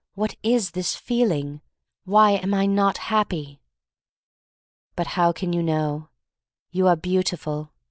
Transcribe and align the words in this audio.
What 0.15 0.35
is 0.41 0.71
this 0.71 0.95
feeling? 0.95 1.61
Why 2.05 2.31
am 2.31 2.55
I 2.55 2.65
not 2.65 2.97
happy? 2.97 3.61
"But 4.95 5.05
how 5.05 5.31
can 5.31 5.53
you 5.53 5.61
know? 5.61 6.09
"You 6.71 6.87
are 6.87 6.95
beautiful. 6.95 7.71